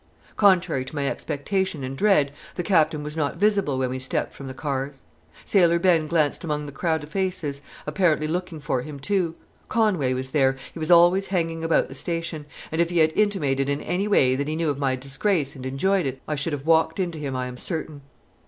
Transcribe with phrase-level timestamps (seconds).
[0.35, 4.47] Contrary to my expectation and dread, the Captain was not visible when we stepped from
[4.47, 5.03] the cars.
[5.45, 9.35] Sailor Ben glanced among the crowd of faces, apparently looking for him too.
[9.69, 13.69] Conway was there he was always hanging about the station and if he had intimated
[13.69, 16.65] in any way that he knew of my disgrace and enjoyed it, I should have
[16.65, 18.01] walked into him, I am certain.